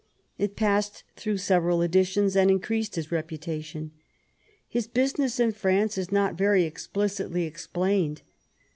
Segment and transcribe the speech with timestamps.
[0.39, 3.91] It passed through several editions and increased his reputation.
[4.67, 8.23] His business in France is not very explicitly explained.